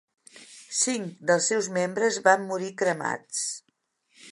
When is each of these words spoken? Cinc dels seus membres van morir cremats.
Cinc 0.77 1.19
dels 1.31 1.51
seus 1.51 1.69
membres 1.77 2.19
van 2.29 2.49
morir 2.53 2.73
cremats. 2.83 3.47